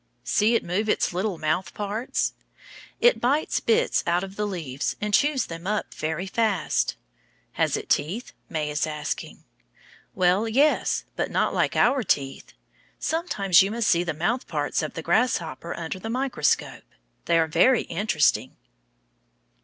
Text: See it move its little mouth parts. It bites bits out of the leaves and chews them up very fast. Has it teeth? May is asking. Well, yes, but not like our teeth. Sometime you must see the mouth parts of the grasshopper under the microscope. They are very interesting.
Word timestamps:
See 0.23 0.55
it 0.55 0.63
move 0.63 0.89
its 0.89 1.13
little 1.13 1.37
mouth 1.37 1.75
parts. 1.75 2.33
It 2.99 3.21
bites 3.21 3.59
bits 3.59 4.03
out 4.07 4.23
of 4.23 4.35
the 4.35 4.47
leaves 4.47 4.95
and 4.99 5.13
chews 5.13 5.45
them 5.45 5.67
up 5.67 5.93
very 5.93 6.25
fast. 6.25 6.95
Has 7.51 7.77
it 7.77 7.87
teeth? 7.87 8.33
May 8.49 8.71
is 8.71 8.87
asking. 8.87 9.43
Well, 10.15 10.47
yes, 10.47 11.03
but 11.15 11.29
not 11.29 11.53
like 11.53 11.75
our 11.75 12.01
teeth. 12.01 12.53
Sometime 12.97 13.51
you 13.53 13.69
must 13.69 13.89
see 13.89 14.03
the 14.03 14.15
mouth 14.15 14.47
parts 14.47 14.81
of 14.81 14.95
the 14.95 15.03
grasshopper 15.03 15.75
under 15.77 15.99
the 15.99 16.09
microscope. 16.09 16.81
They 17.25 17.37
are 17.37 17.45
very 17.45 17.83
interesting. 17.83 18.55